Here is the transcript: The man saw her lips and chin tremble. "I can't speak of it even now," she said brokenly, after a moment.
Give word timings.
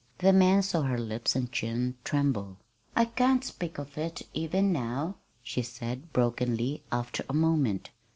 The 0.17 0.33
man 0.33 0.63
saw 0.63 0.81
her 0.81 0.97
lips 0.97 1.35
and 1.35 1.51
chin 1.51 1.93
tremble. 2.03 2.57
"I 2.95 3.05
can't 3.05 3.43
speak 3.43 3.77
of 3.77 3.99
it 3.99 4.23
even 4.33 4.71
now," 4.73 5.17
she 5.43 5.61
said 5.61 6.11
brokenly, 6.11 6.81
after 6.91 7.23
a 7.29 7.35
moment. 7.35 7.91